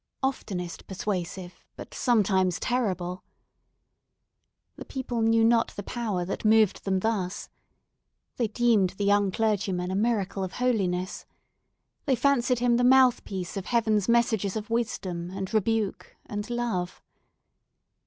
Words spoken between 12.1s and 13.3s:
fancied him the mouth